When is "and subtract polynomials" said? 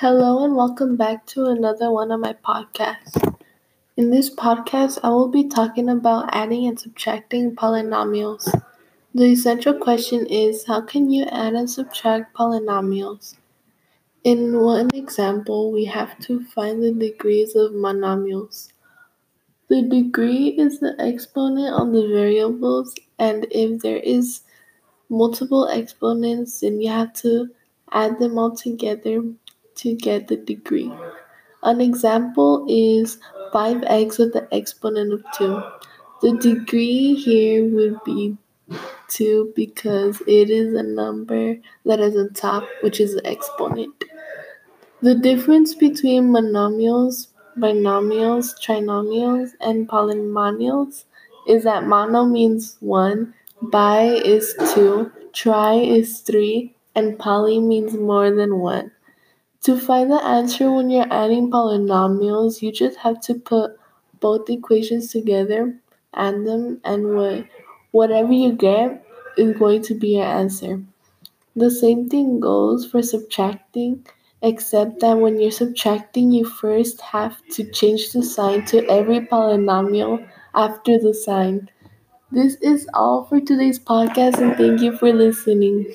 11.54-13.36